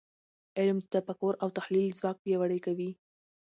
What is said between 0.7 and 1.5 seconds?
د تفکر او